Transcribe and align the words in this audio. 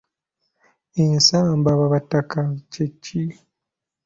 Ensambabataka 1.03 2.41
kye 2.71 2.85
ki? 3.03 3.21